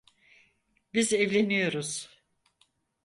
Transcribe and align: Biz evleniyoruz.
Biz 0.93 1.13
evleniyoruz. 1.13 2.21